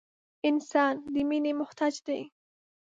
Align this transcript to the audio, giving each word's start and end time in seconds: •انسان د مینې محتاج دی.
•انسان 0.49 0.93
د 1.13 1.15
مینې 1.29 1.51
محتاج 1.61 1.93
دی. 2.07 2.21